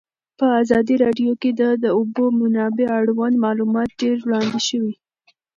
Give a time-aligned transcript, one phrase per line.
[0.39, 4.93] په ازادي راډیو کې د د اوبو منابع اړوند معلومات ډېر وړاندې شوي.